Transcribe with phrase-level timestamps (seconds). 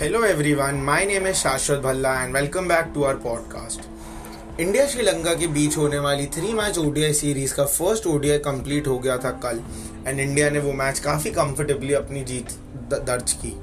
[0.00, 5.34] Hello everyone, my name is Shashwat Bhalla and welcome back to our podcast India Sri Lanka
[5.34, 9.30] के बीच होने वाली three match ODI series का first ODI complete हो गया था
[9.44, 9.60] कल
[10.06, 12.50] एंड इंडिया ने वो मैच काफ़ी कंफर्टेबली अपनी जीत
[12.92, 13.54] दर्ज की।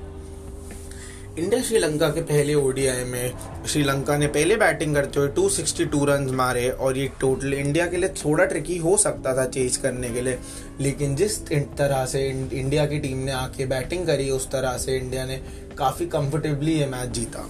[1.39, 6.69] इंडिया श्रीलंका के पहले ओडीआई में श्रीलंका ने पहले बैटिंग करते हुए 262 रन मारे
[6.69, 10.37] और ये टोटल इंडिया के लिए थोड़ा ट्रिकी हो सकता था चेज करने के लिए।
[10.81, 15.25] लेकिन जिस तरह से इंडिया की टीम ने आके बैटिंग करी, उस तरह से इंडिया
[15.25, 15.41] ने
[15.77, 17.49] काफ़ी कंफर्टेबली ये मैच जीता।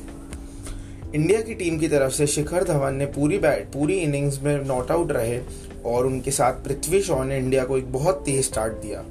[1.15, 4.91] इंडिया की टीम की तरफ़ से शिखर धवन ने पूरी बैट पूरी इनिंग्स में नॉट
[4.91, 5.40] आउट रहे
[5.85, 9.05] और उनके साथ पृथ्वी शॉ ने इंडिया को एक बहुत तेज स्टार्ट दिया।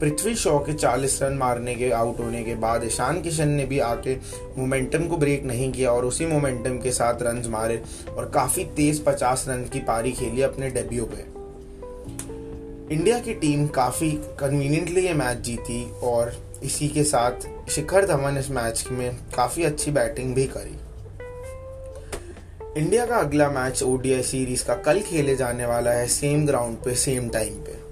[0.00, 3.78] पृथ्वी शॉ के 40 रन मारने के आउट होने के बाद ईशान किशन ने भी
[3.78, 4.14] आके
[4.58, 7.82] मोमेंटम को ब्रेक नहीं किया और उसी मोमेंटम के साथ रन मारे
[8.16, 11.34] और काफ़ी तेज 50 रन की पारी खेली अपने डेब्यू पे।
[12.94, 17.32] इंडिया की टीम काफ़ी कन्वीनियंटली ये मैच जीती और इसी के साथ
[17.70, 20.78] शिखर धवन इस मैच में काफ़ी अच्छी बैटिंग भी करी।
[22.80, 26.94] इंडिया का अगला मैच ओडीआई सीरीज़ का कल खेले जाने वाला है सेम ग्राउंड पे
[26.94, 27.83] सेम टाइम पे।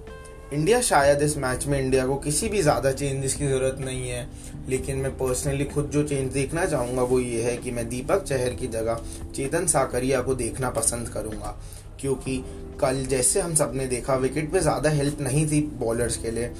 [0.52, 4.26] इंडिया शायद इस मैच में इंडिया को किसी भी ज़्यादा चेंजेस की ज़रूरत नहीं है,
[4.68, 8.54] लेकिन मैं पर्सनली खुद जो चेंज देखना चाहूँगा वो ये है कि मैं दीपक चहर
[8.54, 9.00] की जगह
[9.36, 11.56] चेतन साकरिया को देखना पसंद करूँगा।
[12.00, 12.36] क्योंकि
[12.80, 16.52] कल जैसे हम सबने देखा विकेट पे ज़्यादा हेल्प नहीं थी बॉलर्स के लिए।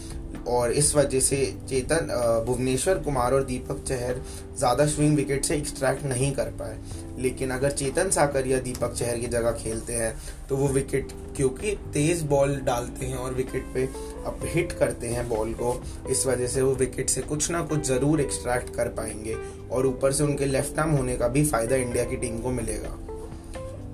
[0.48, 1.36] और इस वजह से
[1.68, 2.08] चेतन
[2.46, 4.20] भुवनेश्वर कुमार और दीपक चहर
[4.58, 6.78] ज़्यादा स्विंग विकेट से एक्सट्रैक्ट नहीं कर पाए।
[7.18, 10.14] लेकिन अगर चेतन साकर या दीपक चहर की जगह खेलते हैं
[10.48, 13.84] तो वो विकेट क्योंकि तेज बॉल डालते हैं और विकेट पे
[14.26, 15.74] अब हिट करते हैं बॉल को,
[16.10, 19.36] इस वजह से वो विकेट से कुछ ना कुछ ज़रूर एक्सट्रैक्ट कर पाएँगे
[19.72, 22.98] और ऊपर से उनके लेफ़्ट आर्म होने का भी फ़ायदा इंडिया की टीम को मिलेगा।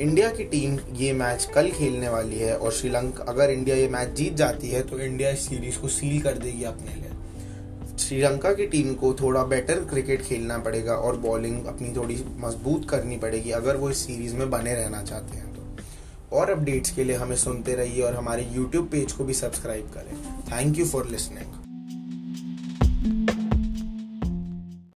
[0.01, 4.09] इंडिया की टीम ये मैच कल खेलने वाली है और श्रीलंका, अगर इंडिया ये मैच
[4.09, 8.67] जीत जाती है तो इंडिया इस सीरीज़ को सील कर देगी अपने लिए। श्रीलंका की
[8.67, 13.77] टीम को थोड़ा बेटर क्रिकेट खेलना पड़ेगा और बॉलिंग अपनी थोड़ी मज़बूत करनी पड़ेगी, अगर
[13.77, 17.75] वो इस सीरीज़ में बने रहना चाहते हैं तो। और अपडेट्स के लिए हमें सुनते
[17.75, 20.17] रहिए और हमारे यूट्यूब पेज को भी सब्सक्राइब करें।
[20.53, 21.67] Thank you for listening